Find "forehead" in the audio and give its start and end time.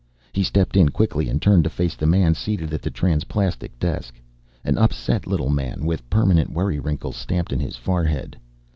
7.75-8.35